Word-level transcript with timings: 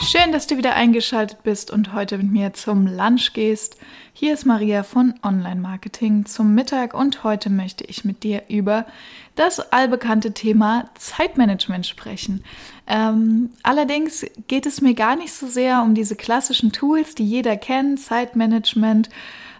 Schön, 0.00 0.30
dass 0.30 0.46
du 0.46 0.56
wieder 0.56 0.74
eingeschaltet 0.74 1.42
bist 1.42 1.70
und 1.70 1.92
heute 1.92 2.18
mit 2.18 2.30
mir 2.30 2.52
zum 2.52 2.86
Lunch 2.86 3.32
gehst. 3.32 3.76
Hier 4.12 4.34
ist 4.34 4.44
Maria 4.44 4.82
von 4.82 5.14
Online 5.22 5.60
Marketing 5.60 6.26
zum 6.26 6.54
Mittag 6.54 6.94
und 6.94 7.24
heute 7.24 7.50
möchte 7.50 7.84
ich 7.84 8.04
mit 8.04 8.22
dir 8.22 8.42
über 8.48 8.86
das 9.34 9.72
allbekannte 9.72 10.32
Thema 10.32 10.90
Zeitmanagement 10.94 11.86
sprechen. 11.86 12.44
Ähm, 12.86 13.50
allerdings 13.62 14.24
geht 14.48 14.66
es 14.66 14.80
mir 14.80 14.94
gar 14.94 15.16
nicht 15.16 15.32
so 15.32 15.48
sehr 15.48 15.82
um 15.82 15.94
diese 15.94 16.14
klassischen 16.14 16.72
Tools, 16.72 17.14
die 17.14 17.26
jeder 17.26 17.56
kennt, 17.56 17.98
Zeitmanagement, 17.98 19.08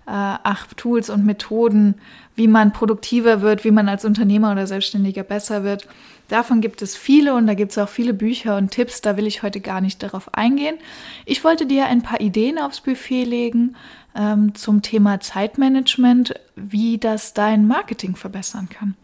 äh, 0.06 0.10
acht 0.10 0.77
Tools 0.77 1.10
und 1.10 1.27
Methoden, 1.27 1.96
wie 2.37 2.48
man 2.48 2.73
produktiver 2.73 3.41
wird, 3.41 3.65
wie 3.65 3.70
man 3.70 3.88
als 3.88 4.05
Unternehmer 4.05 4.52
oder 4.52 4.66
Selbstständiger 4.66 5.23
besser 5.23 5.65
wird. 5.65 5.88
Davon 6.29 6.60
gibt 6.60 6.82
es 6.82 6.96
viele 6.96 7.34
und 7.34 7.46
da 7.46 7.55
gibt 7.55 7.73
es 7.73 7.79
auch 7.79 7.88
viele 7.88 8.12
Bücher 8.12 8.56
und 8.56 8.70
Tipps, 8.70 9.01
da 9.01 9.16
will 9.16 9.27
ich 9.27 9.42
heute 9.42 9.60
gar 9.60 9.80
nicht 9.80 10.02
darauf 10.02 10.34
eingehen. 10.34 10.77
Ich 11.24 11.45
wollte 11.45 11.66
dir 11.66 11.87
ein 11.87 12.02
paar 12.02 12.21
Ideen 12.21 12.59
aufs 12.59 12.80
Buffet 12.80 13.24
legen 13.24 13.77
ähm, 14.16 14.54
zum 14.54 14.82
Thema 14.82 15.21
Zeitmanagement, 15.21 16.34
wie 16.57 16.99
das 16.99 17.32
dein 17.32 17.66
Marketing 17.66 18.16
verbessern 18.16 18.68
kann. 18.68 18.96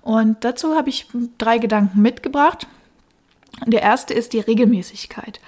Und 0.00 0.44
dazu 0.44 0.74
habe 0.74 0.88
ich 0.88 1.08
drei 1.38 1.58
Gedanken 1.58 2.00
mitgebracht. 2.00 2.66
Der 3.66 3.82
erste 3.82 4.14
ist 4.14 4.32
die 4.32 4.40
Regelmäßigkeit. 4.40 5.40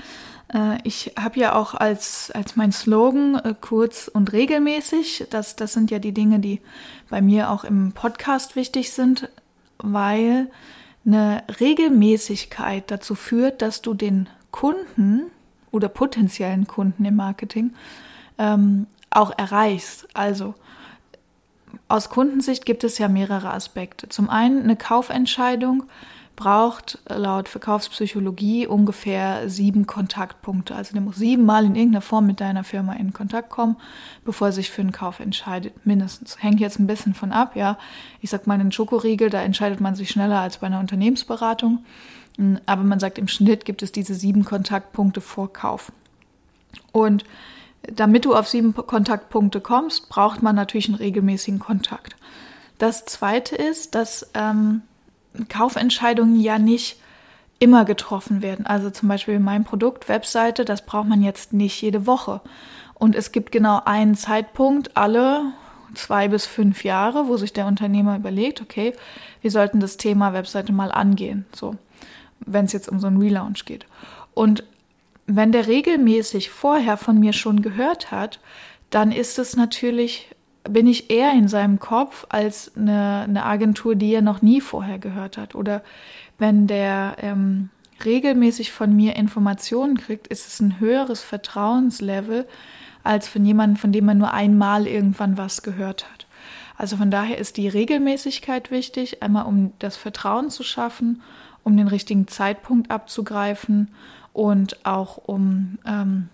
Äh, 0.55 0.79
ich 0.85 1.13
habe 1.19 1.39
ja 1.39 1.55
auch 1.55 1.75
als, 1.75 2.31
als 2.31 2.57
mein 2.57 2.73
Slogan 2.73 3.35
äh, 3.35 3.55
kurz 3.61 4.09
und 4.09 4.33
regelmäßig. 4.33 5.27
Das, 5.31 5.57
das 5.57 5.75
sind 5.75 5.91
ja 5.91 5.99
die 5.99 6.13
Dinge, 6.13 6.39
die 6.39 6.61
bei 7.11 7.21
mir 7.21 7.51
auch 7.51 7.65
im 7.65 7.93
Podcast 7.93 8.57
wichtig 8.57 8.93
sind, 8.93 9.29
weil 9.79 10.51
eine 11.05 11.43
Regelmäßigkeit 11.61 12.91
dazu 12.91 13.15
führt, 13.15 13.61
dass 13.61 13.83
du 13.83 13.93
den 13.93 14.29
Kunden 14.51 15.25
oder 15.71 15.89
potenziellen 15.89 16.67
Kunden 16.67 17.05
im 17.05 17.17
Marketing 17.17 17.75
ähm, 18.39 18.87
auch 19.11 19.37
erreichst. 19.37 20.09
Also 20.15 20.55
aus 21.89 22.09
Kundensicht 22.09 22.65
gibt 22.65 22.85
es 22.85 22.99
ja 22.99 23.09
mehrere 23.09 23.53
Aspekte. 23.53 24.09
Zum 24.09 24.31
einen 24.31 24.63
eine 24.63 24.77
Kaufentscheidung 24.77 25.85
braucht 26.37 26.99
laut 27.09 27.49
Verkaufspsychologie 27.49 28.67
ungefähr 28.67 29.49
sieben 29.49 29.87
Kontaktpunkte. 29.87 30.75
Also 30.75 30.93
der 30.93 31.03
muss 31.03 31.17
siebenmal 31.17 31.65
in 31.65 31.77
irgendeiner 31.77 32.03
Form 32.03 32.27
mit 32.27 32.41
deiner 32.41 32.65
Firma 32.65 32.95
in 32.95 33.13
Kontakt 33.13 33.51
kommen, 33.51 33.77
bevor 34.25 34.49
er 34.49 34.53
sich 34.53 34.71
für 34.71 34.83
einen 34.83 34.93
Kauf 34.93 35.21
entscheidet. 35.21 35.87
Mindestens. 35.87 36.43
Hängt 36.43 36.61
jetzt 36.61 36.79
ein 36.79 36.87
bisschen 36.87 37.15
von 37.15 37.33
ab, 37.33 37.55
ja. 37.55 37.79
Ich 38.21 38.31
sag 38.31 38.47
mal, 38.47 38.55
einen 38.55 38.73
Schokoriegel, 38.73 39.31
da 39.31 39.43
entscheidet 39.43 39.81
man 39.81 39.95
sich 39.95 40.11
schneller 40.11 40.41
als 40.41 40.59
bei 40.59 40.67
einer 40.67 40.81
Unternehmensberatung. 40.81 41.85
Aber 42.67 42.83
man 42.83 42.99
sagt, 42.99 43.19
im 43.19 43.29
Schnitt 43.29 43.65
gibt 43.65 43.83
es 43.83 43.93
diese 43.93 44.15
sieben 44.15 44.45
Kontaktpunkte 44.45 45.21
vor 45.21 45.53
Kauf. 45.53 45.93
Und 46.91 47.25
damit 47.93 48.25
du 48.25 48.35
auf 48.35 48.49
sieben 48.49 48.75
Kontaktpunkte 48.75 49.61
kommst, 49.61 50.09
braucht 50.09 50.43
man 50.43 50.57
natürlich 50.57 50.89
einen 50.89 50.97
regelmäßigen 50.97 51.61
Kontakt. 51.61 52.17
Das 52.79 53.05
zweite 53.05 53.55
ist, 53.55 53.95
dass 53.95 54.31
ähm, 54.35 54.83
Kaufentscheidungen 55.49 56.41
ja 56.41 56.59
nicht 56.59 56.99
immer 57.59 57.85
getroffen 57.85 58.43
werden. 58.43 58.67
Also 58.67 58.91
zum 58.91 59.09
Beispiel 59.09 59.39
mein 59.39 59.65
Produkt, 59.65 60.09
Webseite, 60.09 60.65
das 60.65 60.85
braucht 60.85 61.09
man 61.09 61.23
jetzt 61.23 61.53
nicht 61.53 61.81
jede 61.81 62.07
Woche. 62.07 62.41
Und 62.95 63.15
es 63.15 63.33
gibt 63.33 63.53
genau 63.53 63.81
einen 63.85 64.15
Zeitpunkt, 64.15 64.97
alle 64.97 65.53
zwei 65.95 66.29
bis 66.29 66.47
fünf 66.47 66.85
Jahre, 66.85 67.29
wo 67.29 67.37
sich 67.37 67.53
der 67.53 67.67
Unternehmer 67.67 68.17
überlegt, 68.17 68.61
okay, 68.61 68.93
wir 69.41 69.51
sollten 69.51 69.81
das 69.81 69.97
Thema 69.97 70.33
Webseite 70.33 70.73
mal 70.73 70.91
angehen. 70.91 71.47
So, 71.55 71.77
wenn 72.41 72.65
es 72.65 72.73
jetzt 72.73 72.89
um 72.89 73.01
so 73.01 73.07
einen 73.07 73.21
Relaunch 73.21 73.65
geht. 73.65 73.87
Und 74.35 74.65
wenn 75.27 75.53
der 75.53 75.67
regelmäßig 75.67 76.51
vorher 76.51 76.97
von 76.97 77.19
mir 77.19 77.33
schon 77.33 77.63
gehört 77.63 78.11
hat, 78.11 78.41
dann 78.91 79.11
ist 79.13 79.39
es 79.39 79.57
natürlich 79.57 80.29
bin 80.69 80.87
ich 80.87 81.11
eher 81.11 81.33
in 81.33 81.49
seinem 81.49 81.79
Kopf 81.79 82.27
als 82.29 82.73
eine, 82.77 83.25
eine 83.29 83.45
Agentur, 83.45 83.95
die 83.95 84.13
er 84.13 84.23
noch 84.23 84.43
nie 84.43 84.61
vorher 84.61 84.99
gehört 84.99 85.37
hat. 85.37 85.55
Oder 85.55 85.83
wenn 86.39 86.67
der 86.67 87.17
ähm, 87.21 87.71
regelmäßig 88.05 88.73
von 88.73 88.95
mir 88.95 89.17
Informationen 89.17 89.97
kriegt, 89.97 90.27
ist 90.27 90.47
es 90.49 90.61
ein 90.61 90.81
höheres 90.81 91.23
Vertrauenslevel 91.23 92.47
als 93.03 93.29
von 93.29 93.45
jemandem, 93.45 93.77
von 93.77 93.93
dem 93.93 94.07
man 94.07 94.19
nur 94.19 94.33
einmal 94.33 94.87
irgendwann 94.87 95.37
was 95.37 95.63
gehört 95.63 96.11
hat. 96.11 96.27
Also 96.77 96.97
von 96.97 97.11
daher 97.11 97.39
ist 97.39 97.57
die 97.57 97.69
Regelmäßigkeit 97.69 98.71
wichtig, 98.71 99.23
einmal 99.23 99.47
um 99.47 99.73
das 99.79 99.97
Vertrauen 99.97 100.51
zu 100.51 100.63
schaffen, 100.63 101.23
um 101.63 101.77
den 101.77 101.89
richtigen 101.89 102.27
Zeitpunkt 102.27 102.91
abzugreifen 102.91 103.91
und 104.33 104.85
auch 104.85 105.19
um 105.19 105.79
ähm, 105.87 106.29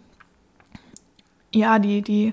ja 1.53 1.79
die 1.79 2.01
die 2.01 2.33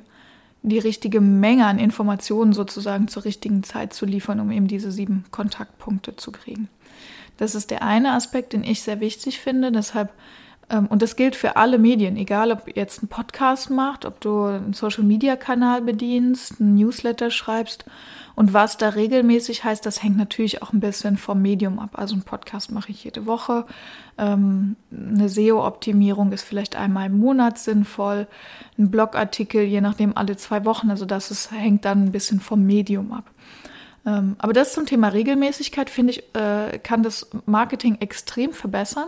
die 0.69 0.79
richtige 0.79 1.21
Menge 1.21 1.65
an 1.65 1.79
Informationen 1.79 2.53
sozusagen 2.53 3.07
zur 3.07 3.25
richtigen 3.25 3.63
Zeit 3.63 3.93
zu 3.93 4.05
liefern, 4.05 4.39
um 4.39 4.51
eben 4.51 4.67
diese 4.67 4.91
sieben 4.91 5.25
Kontaktpunkte 5.31 6.15
zu 6.15 6.31
kriegen. 6.31 6.69
Das 7.37 7.55
ist 7.55 7.71
der 7.71 7.83
eine 7.83 8.13
Aspekt, 8.13 8.53
den 8.53 8.63
ich 8.63 8.81
sehr 8.81 8.99
wichtig 8.99 9.39
finde. 9.39 9.71
Deshalb, 9.71 10.11
und 10.69 11.01
das 11.01 11.15
gilt 11.15 11.35
für 11.35 11.55
alle 11.55 11.77
Medien, 11.77 12.17
egal 12.17 12.51
ob 12.51 12.75
jetzt 12.75 12.99
einen 12.99 13.07
Podcast 13.07 13.69
macht, 13.69 14.05
ob 14.05 14.19
du 14.19 14.43
einen 14.43 14.73
Social-Media-Kanal 14.73 15.81
bedienst, 15.81 16.59
einen 16.59 16.75
Newsletter 16.75 17.31
schreibst 17.31 17.85
und 18.37 18.53
was 18.53 18.77
da 18.77 18.89
regelmäßig 18.89 19.63
heißt, 19.63 19.83
das 19.83 20.03
hängt 20.03 20.15
natürlich 20.15 20.61
auch 20.61 20.71
ein 20.71 20.79
bisschen 20.79 21.17
vom 21.17 21.41
Medium 21.41 21.79
ab. 21.79 21.91
Also 21.93 22.13
einen 22.13 22.21
Podcast 22.21 22.71
mache 22.71 22.91
ich 22.91 23.03
jede 23.03 23.25
Woche. 23.25 23.65
Ähm, 24.19 24.75
eine 24.91 25.27
SEO-Optimierung 25.27 26.31
ist 26.31 26.43
vielleicht 26.43 26.75
einmal 26.75 27.07
im 27.07 27.17
Monat 27.17 27.57
sinnvoll. 27.57 28.27
Ein 28.77 28.91
Blogartikel, 28.91 29.63
je 29.63 29.81
nachdem, 29.81 30.15
alle 30.15 30.37
zwei 30.37 30.65
Wochen. 30.65 30.91
Also 30.91 31.05
das 31.05 31.31
ist, 31.31 31.51
hängt 31.51 31.83
dann 31.83 32.05
ein 32.05 32.11
bisschen 32.11 32.39
vom 32.39 32.63
Medium 32.63 33.11
ab. 33.11 33.31
Ähm, 34.05 34.35
aber 34.37 34.53
das 34.53 34.73
zum 34.73 34.85
Thema 34.85 35.07
Regelmäßigkeit, 35.07 35.89
finde 35.89 36.13
ich, 36.13 36.35
äh, 36.35 36.77
kann 36.77 37.01
das 37.01 37.27
Marketing 37.47 37.97
extrem 38.01 38.53
verbessern. 38.53 39.07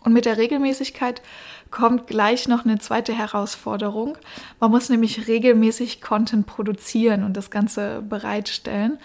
Und 0.00 0.12
mit 0.12 0.24
der 0.24 0.38
Regelmäßigkeit 0.38 1.22
kommt 1.70 2.06
gleich 2.06 2.48
noch 2.48 2.64
eine 2.64 2.78
zweite 2.78 3.12
Herausforderung. 3.12 4.16
Man 4.60 4.70
muss 4.70 4.88
nämlich 4.88 5.28
regelmäßig 5.28 6.00
Content 6.00 6.46
produzieren 6.46 7.24
und 7.24 7.36
das 7.36 7.50
Ganze 7.50 8.02
bereitstellen. 8.02 8.98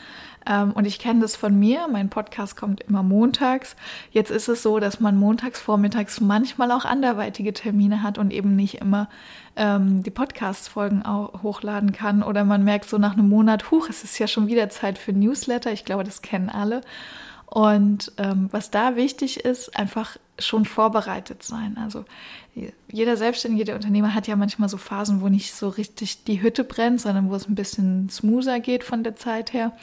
Ähm, 0.45 0.71
und 0.71 0.85
ich 0.85 0.99
kenne 0.99 1.21
das 1.21 1.35
von 1.35 1.57
mir. 1.57 1.87
Mein 1.89 2.09
Podcast 2.09 2.55
kommt 2.55 2.81
immer 2.81 3.03
montags. 3.03 3.75
Jetzt 4.11 4.31
ist 4.31 4.47
es 4.47 4.63
so, 4.63 4.79
dass 4.79 4.99
man 4.99 5.17
montags 5.17 5.59
vormittags 5.61 6.19
manchmal 6.21 6.71
auch 6.71 6.85
anderweitige 6.85 7.53
Termine 7.53 8.03
hat 8.03 8.17
und 8.17 8.31
eben 8.31 8.55
nicht 8.55 8.75
immer 8.75 9.09
ähm, 9.55 10.03
die 10.03 10.11
Podcast-Folgen 10.11 11.03
hochladen 11.05 11.91
kann. 11.91 12.23
Oder 12.23 12.43
man 12.43 12.63
merkt 12.63 12.89
so 12.89 12.97
nach 12.97 13.13
einem 13.13 13.29
Monat, 13.29 13.71
huch, 13.71 13.89
es 13.89 14.03
ist 14.03 14.19
ja 14.19 14.27
schon 14.27 14.47
wieder 14.47 14.69
Zeit 14.69 14.97
für 14.97 15.13
Newsletter. 15.13 15.71
Ich 15.71 15.85
glaube, 15.85 16.03
das 16.03 16.21
kennen 16.21 16.49
alle. 16.49 16.81
Und 17.45 18.11
ähm, 18.17 18.49
was 18.51 18.71
da 18.71 18.95
wichtig 18.95 19.45
ist, 19.45 19.77
einfach 19.77 20.17
schon 20.39 20.65
vorbereitet 20.65 21.43
sein. 21.43 21.77
Also 21.77 22.05
jeder 22.91 23.17
Selbstständige, 23.17 23.61
jeder 23.61 23.75
Unternehmer 23.75 24.15
hat 24.15 24.27
ja 24.27 24.35
manchmal 24.35 24.69
so 24.69 24.77
Phasen, 24.77 25.21
wo 25.21 25.29
nicht 25.29 25.53
so 25.53 25.69
richtig 25.69 26.23
die 26.23 26.41
Hütte 26.41 26.63
brennt, 26.63 27.01
sondern 27.01 27.29
wo 27.29 27.35
es 27.35 27.47
ein 27.47 27.55
bisschen 27.55 28.09
smoother 28.09 28.59
geht 28.59 28.83
von 28.83 29.03
der 29.03 29.15
Zeit 29.15 29.53
her. 29.53 29.73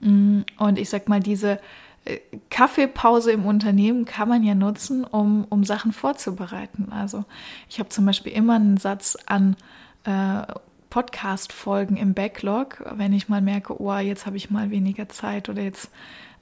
Mm, 0.00 0.40
und 0.58 0.78
ich 0.78 0.88
sag 0.88 1.08
mal, 1.08 1.20
diese 1.20 1.60
äh, 2.04 2.18
Kaffeepause 2.50 3.32
im 3.32 3.46
Unternehmen 3.46 4.04
kann 4.04 4.28
man 4.28 4.42
ja 4.42 4.54
nutzen, 4.54 5.04
um, 5.04 5.46
um 5.48 5.64
Sachen 5.64 5.92
vorzubereiten. 5.92 6.92
Also 6.92 7.24
ich 7.68 7.78
habe 7.78 7.88
zum 7.88 8.06
Beispiel 8.06 8.32
immer 8.32 8.56
einen 8.56 8.76
Satz 8.76 9.16
an 9.26 9.56
äh, 10.04 10.42
Podcast-Folgen 10.90 11.96
im 11.96 12.14
Backlog, 12.14 12.82
wenn 12.96 13.12
ich 13.12 13.28
mal 13.28 13.42
merke, 13.42 13.80
oh, 13.80 13.96
jetzt 13.96 14.26
habe 14.26 14.36
ich 14.36 14.50
mal 14.50 14.70
weniger 14.70 15.08
Zeit 15.08 15.48
oder 15.48 15.62
jetzt 15.62 15.90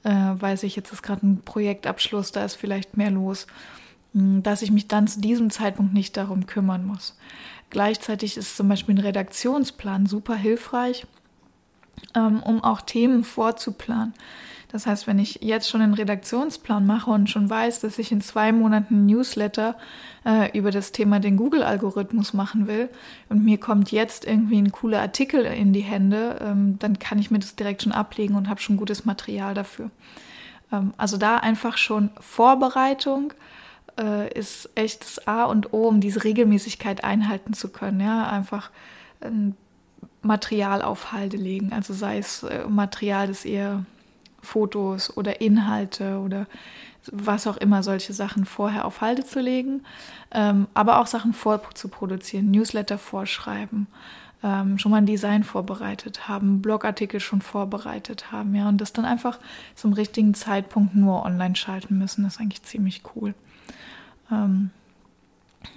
äh, 0.04 0.10
weiß 0.10 0.62
ich, 0.62 0.76
jetzt 0.76 0.92
ist 0.92 1.02
gerade 1.02 1.26
ein 1.26 1.42
Projektabschluss, 1.42 2.32
da 2.32 2.44
ist 2.44 2.54
vielleicht 2.54 2.96
mehr 2.96 3.10
los, 3.10 3.46
hm, 4.12 4.42
dass 4.42 4.62
ich 4.62 4.70
mich 4.70 4.88
dann 4.88 5.08
zu 5.08 5.20
diesem 5.20 5.50
Zeitpunkt 5.50 5.92
nicht 5.92 6.16
darum 6.16 6.46
kümmern 6.46 6.86
muss. 6.86 7.16
Gleichzeitig 7.70 8.36
ist 8.36 8.56
zum 8.56 8.68
Beispiel 8.68 8.94
ein 8.94 9.04
Redaktionsplan 9.04 10.06
super 10.06 10.36
hilfreich, 10.36 11.06
ähm, 12.14 12.42
um 12.42 12.62
auch 12.62 12.80
Themen 12.80 13.24
vorzuplanen. 13.24 14.14
Das 14.74 14.86
heißt, 14.86 15.06
wenn 15.06 15.20
ich 15.20 15.38
jetzt 15.40 15.70
schon 15.70 15.82
einen 15.82 15.94
Redaktionsplan 15.94 16.84
mache 16.84 17.08
und 17.08 17.30
schon 17.30 17.48
weiß, 17.48 17.78
dass 17.78 17.96
ich 18.00 18.10
in 18.10 18.20
zwei 18.20 18.50
Monaten 18.50 19.06
Newsletter 19.06 19.76
äh, 20.26 20.50
über 20.58 20.72
das 20.72 20.90
Thema 20.90 21.20
den 21.20 21.36
Google-Algorithmus 21.36 22.32
machen 22.34 22.66
will 22.66 22.88
und 23.28 23.44
mir 23.44 23.58
kommt 23.58 23.92
jetzt 23.92 24.24
irgendwie 24.24 24.58
ein 24.58 24.72
cooler 24.72 25.00
Artikel 25.00 25.44
in 25.44 25.72
die 25.72 25.82
Hände, 25.82 26.40
ähm, 26.42 26.76
dann 26.80 26.98
kann 26.98 27.20
ich 27.20 27.30
mir 27.30 27.38
das 27.38 27.54
direkt 27.54 27.82
schon 27.84 27.92
ablegen 27.92 28.34
und 28.34 28.48
habe 28.48 28.60
schon 28.60 28.76
gutes 28.76 29.04
Material 29.04 29.54
dafür. 29.54 29.92
Ähm, 30.72 30.92
also 30.96 31.18
da 31.18 31.36
einfach 31.36 31.76
schon 31.76 32.10
Vorbereitung 32.18 33.32
äh, 33.96 34.32
ist 34.36 34.70
echt 34.74 35.02
das 35.02 35.28
A 35.28 35.44
und 35.44 35.72
O, 35.72 35.86
um 35.86 36.00
diese 36.00 36.24
Regelmäßigkeit 36.24 37.04
einhalten 37.04 37.52
zu 37.52 37.68
können. 37.68 38.00
Ja, 38.00 38.28
einfach 38.28 38.70
ein 39.20 39.56
Material 40.24 40.82
auf 40.82 41.12
Halde 41.12 41.36
legen. 41.36 41.72
Also 41.72 41.92
sei 41.94 42.18
es 42.18 42.42
äh, 42.42 42.64
Material, 42.68 43.28
das 43.28 43.44
eher 43.44 43.84
Fotos 44.40 45.16
oder 45.16 45.40
Inhalte 45.40 46.18
oder 46.18 46.46
was 47.10 47.46
auch 47.46 47.56
immer, 47.56 47.82
solche 47.82 48.12
Sachen 48.12 48.44
vorher 48.44 48.84
auf 48.84 49.00
Halde 49.00 49.24
zu 49.24 49.40
legen, 49.40 49.82
ähm, 50.30 50.68
aber 50.74 51.00
auch 51.00 51.06
Sachen 51.06 51.32
vorzuproduzieren, 51.32 52.50
Newsletter 52.50 52.98
vorschreiben, 52.98 53.86
ähm, 54.42 54.78
schon 54.78 54.90
mal 54.90 54.98
ein 54.98 55.06
Design 55.06 55.44
vorbereitet 55.44 56.28
haben, 56.28 56.62
Blogartikel 56.62 57.20
schon 57.20 57.42
vorbereitet 57.42 58.32
haben, 58.32 58.54
ja, 58.54 58.68
und 58.68 58.80
das 58.80 58.92
dann 58.92 59.04
einfach 59.04 59.38
zum 59.74 59.92
richtigen 59.92 60.34
Zeitpunkt 60.34 60.94
nur 60.94 61.24
online 61.24 61.56
schalten 61.56 61.98
müssen, 61.98 62.24
das 62.24 62.34
ist 62.34 62.40
eigentlich 62.40 62.62
ziemlich 62.62 63.02
cool. 63.14 63.34
Ähm, 64.30 64.70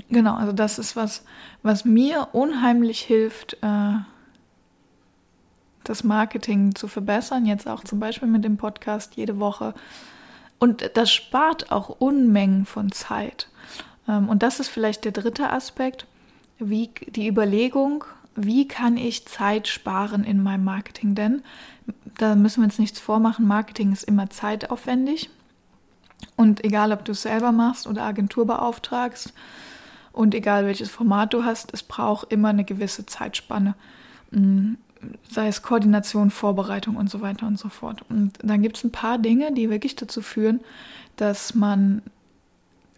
genau, 0.10 0.36
also 0.36 0.54
das 0.54 0.80
ist 0.80 0.96
was, 0.96 1.26
was 1.62 1.84
mir 1.84 2.30
unheimlich 2.32 3.02
hilft, 3.02 3.58
äh, 3.62 3.96
das 5.90 6.04
Marketing 6.04 6.76
zu 6.76 6.88
verbessern, 6.88 7.46
jetzt 7.46 7.68
auch 7.68 7.84
zum 7.84 8.00
Beispiel 8.00 8.28
mit 8.28 8.44
dem 8.44 8.58
Podcast 8.58 9.16
jede 9.16 9.40
Woche. 9.40 9.74
Und 10.60 10.92
das 10.96 11.12
spart 11.12 11.72
auch 11.72 11.90
Unmengen 11.90 12.66
von 12.66 12.92
Zeit. 12.92 13.48
Ähm, 14.08 14.30
und 14.30 14.44
das 14.44 14.60
ist 14.60 14.70
vielleicht 14.70 15.06
der 15.06 15.12
dritte 15.12 15.52
Aspekt, 15.52 16.06
wie 16.60 16.90
die 17.08 17.28
Überlegung, 17.28 18.04
wie 18.36 18.68
kann 18.68 18.98
ich 18.98 19.28
Zeit 19.28 19.68
sparen 19.68 20.24
in 20.24 20.42
meinem 20.42 20.64
Marketing? 20.64 21.16
Denn 21.16 21.42
da 22.18 22.36
müssen 22.36 22.62
wir 22.62 22.66
uns 22.66 22.80
nichts 22.80 23.00
vormachen, 23.00 23.48
Marketing 23.48 23.92
ist 23.92 24.04
immer 24.04 24.30
zeitaufwendig. 24.30 25.30
Und 26.36 26.64
egal, 26.64 26.92
ob 26.92 27.06
du 27.06 27.12
es 27.12 27.22
selber 27.24 27.52
machst 27.52 27.88
oder 27.88 28.04
Agentur 28.04 28.46
beauftragst 28.46 29.34
und 30.12 30.34
egal 30.34 30.66
welches 30.66 30.90
Format 30.90 31.34
du 31.34 31.44
hast, 31.44 31.74
es 31.74 31.84
braucht 31.84 32.32
immer 32.32 32.50
eine 32.50 32.64
gewisse 32.64 33.06
Zeitspanne. 33.06 33.76
Sei 35.30 35.48
es 35.48 35.62
Koordination, 35.62 36.32
Vorbereitung 36.32 36.96
und 36.96 37.10
so 37.10 37.22
weiter 37.22 37.48
und 37.48 37.60
so 37.60 37.70
fort. 37.70 38.04
Und 38.10 38.34
dann 38.42 38.62
gibt 38.62 38.78
es 38.78 38.84
ein 38.84 38.92
paar 38.92 39.18
Dinge, 39.18 39.54
die 39.54 39.70
wirklich 39.70 39.96
dazu 39.96 40.22
führen, 40.22 40.62
dass 41.16 41.56
man 41.56 42.02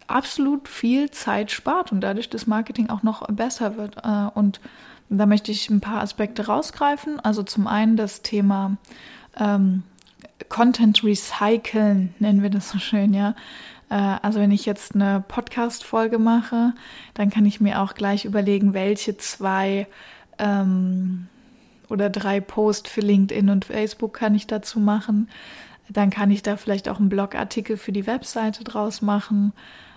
absolut 0.06 0.68
viel 0.68 1.10
Zeit 1.10 1.50
spart 1.50 1.92
und 1.92 2.00
dadurch 2.00 2.28
das 2.28 2.46
Marketing 2.46 2.90
auch 2.90 3.02
noch 3.02 3.26
besser 3.28 3.76
wird. 3.76 3.96
Äh, 4.04 4.30
und 4.34 4.60
da 5.08 5.26
möchte 5.26 5.52
ich 5.52 5.70
ein 5.70 5.80
paar 5.80 6.02
Aspekte 6.02 6.46
rausgreifen. 6.46 7.20
Also 7.20 7.42
zum 7.42 7.66
einen 7.66 7.96
das 7.96 8.22
Thema 8.22 8.76
ähm, 9.38 9.82
Content 10.48 11.04
Recyceln, 11.04 12.14
nennen 12.18 12.42
wir 12.42 12.50
das 12.50 12.70
so 12.70 12.78
schön, 12.78 13.14
ja. 13.14 13.34
Äh, 13.88 13.94
also 14.22 14.40
wenn 14.40 14.50
ich 14.50 14.66
jetzt 14.66 14.94
eine 14.94 15.22
Podcast-Folge 15.26 16.18
mache, 16.18 16.72
dann 17.14 17.30
kann 17.30 17.46
ich 17.46 17.60
mir 17.60 17.80
auch 17.80 17.94
gleich 17.94 18.24
überlegen, 18.24 18.72
welche 18.72 19.16
zwei 19.16 19.86
ähm, 20.38 21.28
oder 21.90 22.08
drei 22.08 22.40
Posts 22.40 22.90
für 22.90 23.00
LinkedIn 23.00 23.50
und 23.50 23.64
Facebook 23.66 24.14
kann 24.14 24.34
ich 24.34 24.46
dazu 24.46 24.80
machen. 24.80 25.28
Dann 25.88 26.10
kann 26.10 26.30
ich 26.30 26.42
da 26.42 26.56
vielleicht 26.56 26.88
auch 26.88 26.98
einen 26.98 27.08
Blogartikel 27.08 27.76
für 27.76 27.92
die 27.92 28.06
Webseite 28.06 28.64
draus 28.64 29.02
machen 29.02 29.52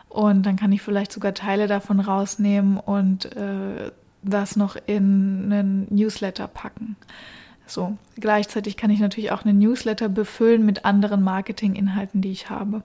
und 0.10 0.46
dann 0.46 0.56
kann 0.56 0.72
ich 0.72 0.82
vielleicht 0.82 1.12
sogar 1.12 1.34
Teile 1.34 1.68
davon 1.68 2.00
rausnehmen 2.00 2.78
und 2.78 3.36
äh, 3.36 3.92
das 4.22 4.56
noch 4.56 4.76
in 4.86 5.52
einen 5.52 5.88
Newsletter 5.90 6.48
packen. 6.48 6.96
So, 7.66 7.98
gleichzeitig 8.20 8.78
kann 8.78 8.92
ich 8.92 9.00
natürlich 9.00 9.32
auch 9.32 9.46
einen 9.46 9.60
Newsletter 9.60 10.10
befüllen 10.10 10.66
mit 10.66 10.86
anderen 10.86 11.24
Marketinginhalten, 11.24 12.22
die 12.22 12.32
ich 12.32 12.50
habe. 12.50 12.84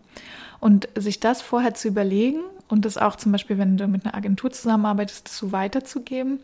Und 0.61 0.89
sich 0.95 1.21
das 1.21 1.43
vorher 1.43 1.75
zu 1.75 1.89
überlegen 1.89 2.41
und 2.69 2.85
das 2.85 2.99
auch 2.99 3.17
zum 3.17 3.33
Beispiel, 3.33 3.59
wenn 3.59 3.77
du 3.77 3.87
mit 3.89 4.05
einer 4.05 4.15
Agentur 4.15 4.51
zusammenarbeitest, 4.51 5.27
das 5.27 5.39
so 5.39 5.53
weiterzugeben, 5.53 6.41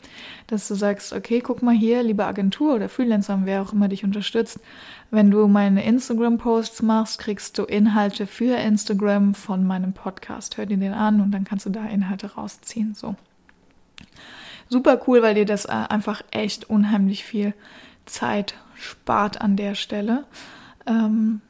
dass 0.47 0.69
du 0.69 0.75
sagst, 0.75 1.13
okay, 1.13 1.41
guck 1.41 1.63
mal 1.63 1.75
hier, 1.75 2.03
liebe 2.03 2.25
Agentur 2.25 2.75
oder 2.75 2.89
Freelancer, 2.89 3.41
wer 3.45 3.63
auch 3.63 3.73
immer 3.73 3.89
dich 3.89 4.05
unterstützt, 4.05 4.59
wenn 5.11 5.31
du 5.31 5.47
meine 5.49 5.85
Instagram-Posts 5.85 6.83
machst, 6.83 7.19
kriegst 7.19 7.59
du 7.59 7.65
Inhalte 7.65 8.27
für 8.27 8.57
Instagram 8.57 9.35
von 9.35 9.67
meinem 9.67 9.93
Podcast. 9.93 10.57
Hör 10.57 10.67
dir 10.67 10.77
den 10.77 10.93
an 10.95 11.21
und 11.21 11.31
dann 11.31 11.45
kannst 11.45 11.67
du 11.67 11.71
da 11.71 11.85
Inhalte 11.85 12.35
rausziehen. 12.35 12.95
So. 12.95 13.17
Super 14.69 15.01
cool, 15.07 15.23
weil 15.23 15.35
dir 15.35 15.45
das 15.45 15.67
äh, 15.67 15.71
einfach 15.71 16.23
echt 16.31 16.71
unheimlich 16.71 17.25
viel 17.25 17.55
Zeit 18.07 18.55
spart 18.77 19.41
an 19.41 19.57
der 19.57 19.75
Stelle. 19.75 20.25
Ähm, 20.87 21.41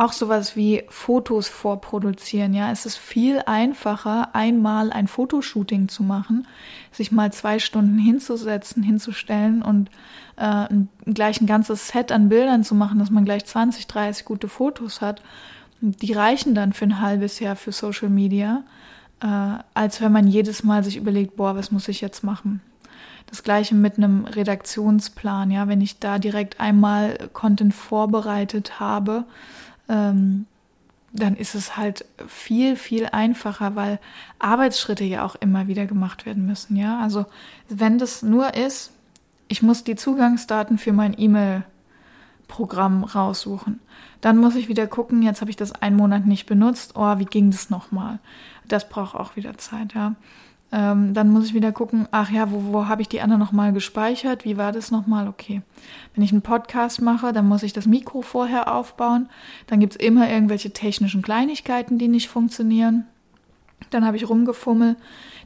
auch 0.00 0.12
sowas 0.12 0.56
wie 0.56 0.82
Fotos 0.88 1.48
vorproduzieren. 1.48 2.54
Ja, 2.54 2.72
es 2.72 2.86
ist 2.86 2.96
viel 2.96 3.42
einfacher, 3.44 4.34
einmal 4.34 4.92
ein 4.92 5.08
Fotoshooting 5.08 5.88
zu 5.88 6.02
machen, 6.02 6.46
sich 6.90 7.12
mal 7.12 7.32
zwei 7.32 7.58
Stunden 7.58 7.98
hinzusetzen, 7.98 8.82
hinzustellen 8.82 9.60
und 9.60 9.90
äh, 10.36 10.66
gleich 11.04 11.42
ein 11.42 11.46
ganzes 11.46 11.88
Set 11.88 12.12
an 12.12 12.30
Bildern 12.30 12.64
zu 12.64 12.74
machen, 12.74 12.98
dass 12.98 13.10
man 13.10 13.26
gleich 13.26 13.44
20, 13.44 13.86
30 13.88 14.24
gute 14.24 14.48
Fotos 14.48 15.02
hat. 15.02 15.22
Die 15.82 16.12
reichen 16.14 16.54
dann 16.54 16.72
für 16.72 16.86
ein 16.86 17.00
halbes 17.00 17.38
Jahr 17.38 17.56
für 17.56 17.72
Social 17.72 18.08
Media, 18.08 18.62
äh, 19.22 19.58
als 19.74 20.00
wenn 20.00 20.12
man 20.12 20.28
jedes 20.28 20.62
Mal 20.62 20.82
sich 20.82 20.96
überlegt, 20.96 21.36
boah, 21.36 21.56
was 21.56 21.70
muss 21.70 21.88
ich 21.88 22.00
jetzt 22.00 22.24
machen? 22.24 22.62
Das 23.30 23.42
gleiche 23.42 23.74
mit 23.74 23.96
einem 23.96 24.24
Redaktionsplan, 24.24 25.50
ja, 25.50 25.68
wenn 25.68 25.80
ich 25.80 25.98
da 25.98 26.18
direkt 26.18 26.60
einmal 26.60 27.30
Content 27.32 27.72
vorbereitet 27.72 28.80
habe, 28.80 29.24
ähm, 29.88 30.46
dann 31.12 31.36
ist 31.36 31.54
es 31.54 31.76
halt 31.76 32.04
viel, 32.28 32.76
viel 32.76 33.06
einfacher, 33.06 33.74
weil 33.74 33.98
Arbeitsschritte 34.38 35.04
ja 35.04 35.24
auch 35.24 35.34
immer 35.36 35.66
wieder 35.66 35.86
gemacht 35.86 36.26
werden 36.26 36.46
müssen, 36.46 36.76
ja. 36.76 37.00
Also 37.00 37.26
wenn 37.68 37.98
das 37.98 38.22
nur 38.22 38.54
ist, 38.54 38.92
ich 39.48 39.62
muss 39.62 39.82
die 39.82 39.96
Zugangsdaten 39.96 40.78
für 40.78 40.92
mein 40.92 41.18
E-Mail-Programm 41.18 43.02
raussuchen. 43.02 43.80
Dann 44.20 44.38
muss 44.38 44.54
ich 44.54 44.68
wieder 44.68 44.86
gucken, 44.86 45.22
jetzt 45.22 45.40
habe 45.40 45.50
ich 45.50 45.56
das 45.56 45.72
einen 45.72 45.96
Monat 45.96 46.26
nicht 46.26 46.46
benutzt, 46.46 46.92
oh, 46.94 47.18
wie 47.18 47.24
ging 47.24 47.50
das 47.50 47.70
nochmal? 47.70 48.20
Das 48.68 48.88
braucht 48.88 49.16
auch 49.16 49.34
wieder 49.34 49.58
Zeit, 49.58 49.94
ja. 49.94 50.14
Ähm, 50.72 51.14
dann 51.14 51.30
muss 51.30 51.46
ich 51.46 51.54
wieder 51.54 51.72
gucken, 51.72 52.06
ach 52.12 52.30
ja, 52.30 52.50
wo, 52.52 52.72
wo 52.72 52.86
habe 52.86 53.02
ich 53.02 53.08
die 53.08 53.20
anderen 53.20 53.40
nochmal 53.40 53.72
gespeichert? 53.72 54.44
Wie 54.44 54.56
war 54.56 54.70
das 54.70 54.90
nochmal? 54.90 55.26
Okay. 55.26 55.62
Wenn 56.14 56.22
ich 56.22 56.32
einen 56.32 56.42
Podcast 56.42 57.02
mache, 57.02 57.32
dann 57.32 57.48
muss 57.48 57.64
ich 57.64 57.72
das 57.72 57.86
Mikro 57.86 58.22
vorher 58.22 58.72
aufbauen. 58.72 59.28
Dann 59.66 59.80
gibt 59.80 59.94
es 59.94 60.00
immer 60.00 60.30
irgendwelche 60.30 60.70
technischen 60.72 61.22
Kleinigkeiten, 61.22 61.98
die 61.98 62.08
nicht 62.08 62.28
funktionieren. 62.28 63.06
Dann 63.90 64.04
habe 64.04 64.16
ich 64.16 64.28
rumgefummelt. 64.28 64.96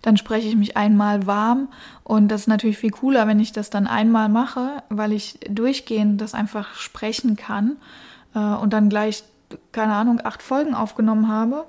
Dann 0.03 0.19
spreche 0.19 0.49
ich 0.49 0.57
mich 0.57 0.77
einmal 0.77 1.27
warm. 1.27 1.69
Und 2.03 2.29
das 2.29 2.43
ist 2.43 2.47
natürlich 2.49 2.77
viel 2.77 2.91
cooler, 2.91 3.27
wenn 3.27 3.41
ich 3.41 3.53
das 3.53 3.71
dann 3.71 3.87
einmal 3.87 4.29
mache, 4.29 4.83
weil 4.91 5.13
ich 5.13 5.39
durchgehend 5.49 6.21
das 6.21 6.35
einfach 6.35 6.75
sprechen 6.75 7.37
kann 7.37 7.77
äh, 8.35 8.39
und 8.39 8.75
dann 8.75 8.91
gleich, 8.91 9.25
keine 9.73 9.95
Ahnung, 9.95 10.21
acht 10.23 10.43
Folgen 10.43 10.75
aufgenommen 10.75 11.29
habe. 11.29 11.65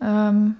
Ähm, 0.00 0.56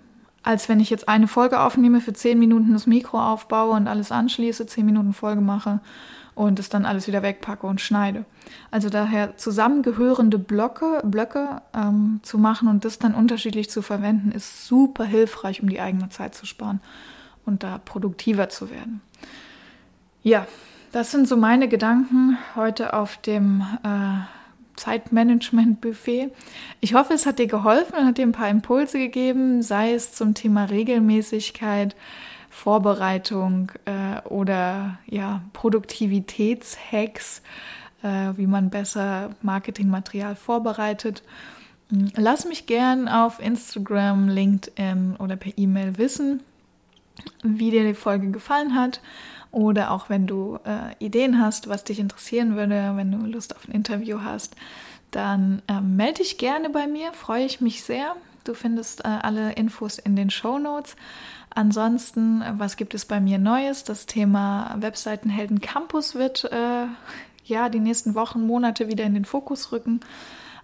als 0.46 0.68
wenn 0.68 0.78
ich 0.78 0.90
jetzt 0.90 1.08
eine 1.08 1.26
Folge 1.26 1.58
aufnehme, 1.58 2.00
für 2.00 2.12
zehn 2.12 2.38
Minuten 2.38 2.72
das 2.72 2.86
Mikro 2.86 3.20
aufbaue 3.20 3.74
und 3.74 3.88
alles 3.88 4.12
anschließe, 4.12 4.66
zehn 4.66 4.86
Minuten 4.86 5.12
Folge 5.12 5.40
mache 5.40 5.80
und 6.36 6.60
es 6.60 6.68
dann 6.68 6.86
alles 6.86 7.08
wieder 7.08 7.22
wegpacke 7.22 7.66
und 7.66 7.80
schneide. 7.80 8.24
Also 8.70 8.88
daher 8.88 9.36
zusammengehörende 9.36 10.38
Blöcke, 10.38 11.02
Blöcke 11.04 11.62
ähm, 11.74 12.20
zu 12.22 12.38
machen 12.38 12.68
und 12.68 12.84
das 12.84 13.00
dann 13.00 13.12
unterschiedlich 13.14 13.70
zu 13.70 13.82
verwenden, 13.82 14.30
ist 14.30 14.68
super 14.68 15.04
hilfreich, 15.04 15.62
um 15.62 15.68
die 15.68 15.80
eigene 15.80 16.10
Zeit 16.10 16.36
zu 16.36 16.46
sparen 16.46 16.80
und 17.44 17.64
da 17.64 17.78
produktiver 17.78 18.48
zu 18.48 18.70
werden. 18.70 19.00
Ja, 20.22 20.46
das 20.92 21.10
sind 21.10 21.26
so 21.26 21.36
meine 21.36 21.66
Gedanken 21.66 22.38
heute 22.54 22.94
auf 22.94 23.16
dem 23.16 23.62
äh, 23.82 24.35
Zeitmanagement-Buffet. 24.76 26.30
Ich 26.80 26.94
hoffe, 26.94 27.14
es 27.14 27.26
hat 27.26 27.38
dir 27.38 27.46
geholfen 27.46 27.94
und 27.98 28.06
hat 28.06 28.18
dir 28.18 28.26
ein 28.26 28.32
paar 28.32 28.48
Impulse 28.48 28.98
gegeben, 28.98 29.62
sei 29.62 29.92
es 29.92 30.12
zum 30.12 30.34
Thema 30.34 30.64
Regelmäßigkeit, 30.64 31.96
Vorbereitung 32.50 33.72
äh, 33.84 34.26
oder 34.28 34.98
ja, 35.06 35.42
Produktivitätshacks, 35.52 37.42
äh, 38.02 38.32
wie 38.36 38.46
man 38.46 38.70
besser 38.70 39.30
Marketingmaterial 39.42 40.36
vorbereitet. 40.36 41.22
Lass 42.16 42.46
mich 42.46 42.66
gern 42.66 43.08
auf 43.08 43.40
Instagram, 43.40 44.28
LinkedIn 44.28 45.16
oder 45.18 45.36
per 45.36 45.52
E-Mail 45.56 45.98
wissen, 45.98 46.40
wie 47.42 47.70
dir 47.70 47.84
die 47.84 47.94
Folge 47.94 48.30
gefallen 48.30 48.74
hat 48.74 49.00
oder 49.50 49.90
auch 49.90 50.10
wenn 50.10 50.26
du 50.26 50.58
äh, 50.64 50.94
Ideen 50.98 51.40
hast, 51.40 51.68
was 51.68 51.84
dich 51.84 51.98
interessieren 51.98 52.56
würde, 52.56 52.92
wenn 52.96 53.10
du 53.10 53.18
Lust 53.26 53.56
auf 53.56 53.66
ein 53.66 53.72
Interview 53.72 54.20
hast, 54.22 54.54
dann 55.10 55.62
äh, 55.68 55.80
melde 55.80 56.22
dich 56.22 56.38
gerne 56.38 56.68
bei 56.70 56.86
mir, 56.86 57.12
freue 57.12 57.44
ich 57.44 57.60
mich 57.60 57.82
sehr. 57.82 58.16
Du 58.44 58.54
findest 58.54 59.04
äh, 59.04 59.08
alle 59.08 59.52
Infos 59.52 59.98
in 59.98 60.14
den 60.14 60.30
Show 60.30 60.58
Notes. 60.58 60.96
Ansonsten, 61.50 62.44
was 62.58 62.76
gibt 62.76 62.92
es 62.92 63.06
bei 63.06 63.18
mir 63.18 63.38
Neues? 63.38 63.82
Das 63.82 64.04
Thema 64.04 64.76
Webseitenhelden 64.78 65.62
Campus 65.62 66.14
wird 66.14 66.44
äh, 66.44 66.84
ja 67.46 67.68
die 67.70 67.80
nächsten 67.80 68.14
Wochen, 68.14 68.46
Monate 68.46 68.88
wieder 68.88 69.04
in 69.04 69.14
den 69.14 69.24
Fokus 69.24 69.72
rücken. 69.72 70.00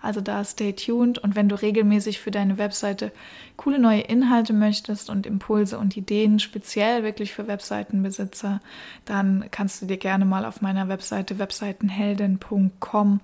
Also 0.02 0.20
da 0.20 0.44
stay 0.44 0.72
tuned 0.72 1.18
und 1.18 1.36
wenn 1.36 1.48
du 1.48 1.54
regelmäßig 1.54 2.20
für 2.20 2.32
deine 2.32 2.58
Webseite 2.58 3.12
coole 3.56 3.78
neue 3.78 4.00
Inhalte 4.00 4.52
möchtest 4.52 5.08
und 5.08 5.26
Impulse 5.26 5.78
und 5.78 5.96
Ideen, 5.96 6.40
speziell 6.40 7.04
wirklich 7.04 7.32
für 7.32 7.46
Webseitenbesitzer, 7.46 8.60
dann 9.04 9.44
kannst 9.52 9.80
du 9.80 9.86
dir 9.86 9.98
gerne 9.98 10.24
mal 10.24 10.44
auf 10.44 10.60
meiner 10.60 10.88
Webseite 10.88 11.38
webseitenheldin.com 11.38 13.20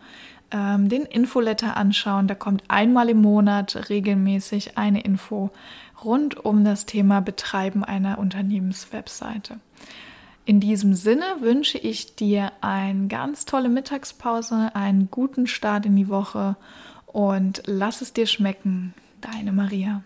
ähm, 0.50 0.88
den 0.88 1.02
Infoletter 1.02 1.76
anschauen. 1.76 2.28
Da 2.28 2.34
kommt 2.34 2.62
einmal 2.68 3.08
im 3.10 3.20
Monat 3.20 3.90
regelmäßig 3.90 4.78
eine 4.78 5.00
Info 5.02 5.50
rund 6.04 6.44
um 6.44 6.64
das 6.64 6.86
Thema 6.86 7.20
Betreiben 7.20 7.84
einer 7.84 8.18
Unternehmenswebseite. 8.18 9.58
In 10.48 10.60
diesem 10.60 10.94
Sinne 10.94 11.26
wünsche 11.40 11.76
ich 11.76 12.16
dir 12.16 12.52
eine 12.62 13.06
ganz 13.08 13.44
tolle 13.44 13.68
Mittagspause, 13.68 14.70
einen 14.72 15.10
guten 15.10 15.46
Start 15.46 15.84
in 15.84 15.94
die 15.94 16.08
Woche 16.08 16.56
und 17.04 17.60
lass 17.66 18.00
es 18.00 18.14
dir 18.14 18.24
schmecken. 18.24 18.94
Deine 19.20 19.52
Maria. 19.52 20.00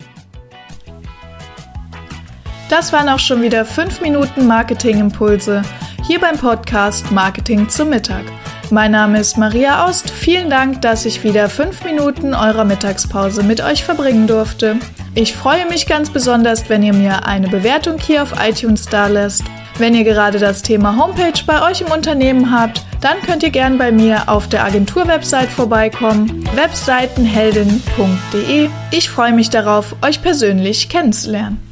Das 2.68 2.92
waren 2.92 3.08
auch 3.08 3.20
schon 3.20 3.40
wieder 3.40 3.64
5 3.64 4.00
Minuten 4.00 4.48
Marketingimpulse 4.48 5.62
hier 6.08 6.18
beim 6.18 6.36
Podcast 6.36 7.12
Marketing 7.12 7.68
zum 7.68 7.90
Mittag. 7.90 8.24
Mein 8.72 8.90
Name 8.90 9.20
ist 9.20 9.38
Maria 9.38 9.86
Aust. 9.86 10.10
Vielen 10.10 10.50
Dank, 10.50 10.82
dass 10.82 11.06
ich 11.06 11.22
wieder 11.22 11.48
5 11.48 11.84
Minuten 11.84 12.34
eurer 12.34 12.64
Mittagspause 12.64 13.44
mit 13.44 13.60
euch 13.60 13.84
verbringen 13.84 14.26
durfte. 14.26 14.80
Ich 15.14 15.34
freue 15.34 15.68
mich 15.68 15.86
ganz 15.86 16.10
besonders, 16.10 16.68
wenn 16.68 16.82
ihr 16.82 16.94
mir 16.94 17.26
eine 17.26 17.48
Bewertung 17.48 18.00
hier 18.00 18.24
auf 18.24 18.34
iTunes 18.44 18.86
da 18.86 19.06
lässt 19.06 19.44
wenn 19.82 19.94
ihr 19.96 20.04
gerade 20.04 20.38
das 20.38 20.62
Thema 20.62 20.96
Homepage 20.96 21.42
bei 21.44 21.68
euch 21.68 21.80
im 21.80 21.88
Unternehmen 21.88 22.52
habt, 22.52 22.84
dann 23.00 23.20
könnt 23.26 23.42
ihr 23.42 23.50
gern 23.50 23.78
bei 23.78 23.90
mir 23.90 24.28
auf 24.28 24.48
der 24.48 24.64
Agentur-Website 24.64 25.48
vorbeikommen, 25.48 26.48
webseitenheldin.de. 26.54 28.68
Ich 28.92 29.10
freue 29.10 29.32
mich 29.32 29.50
darauf, 29.50 29.96
euch 30.00 30.22
persönlich 30.22 30.88
kennenzulernen. 30.88 31.71